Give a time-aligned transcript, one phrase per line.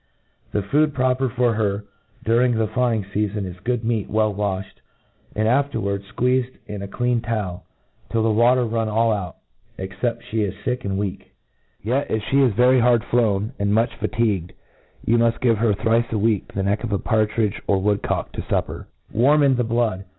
[0.51, 1.83] The food proper for her
[2.25, 4.65] during the flying fca fou is good meat well waihed,
[5.35, 7.65] sm^ afterwards fqueezed in a clean towel,
[8.11, 9.37] till the water run all out,
[9.77, 11.35] except ihe is (ick and weak.
[11.83, 14.53] Yet, if ihe is very hard flown, and much fatigued,
[15.05, 18.01] you muft give her thrice a week the neck of a partridge or MODERN FAULCONRY.
[18.01, 18.41] 217 or woodcock to
[18.81, 20.05] fupper, warm in the blood.